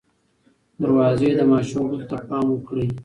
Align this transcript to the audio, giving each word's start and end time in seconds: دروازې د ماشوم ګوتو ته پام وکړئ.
دروازې 0.81 1.29
د 1.39 1.41
ماشوم 1.51 1.81
ګوتو 1.89 2.05
ته 2.11 2.17
پام 2.27 2.45
وکړئ. 2.49 2.87